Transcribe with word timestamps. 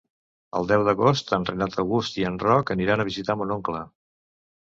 El 0.59 0.69
deu 0.69 0.85
d'agost 0.85 1.33
en 1.37 1.45
Renat 1.49 1.77
August 1.83 2.17
i 2.21 2.25
en 2.31 2.39
Roc 2.45 2.73
aniran 2.77 3.05
a 3.05 3.07
visitar 3.11 3.37
mon 3.43 3.55
oncle. 3.59 3.83